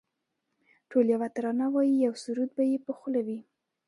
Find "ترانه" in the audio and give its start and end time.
1.35-1.65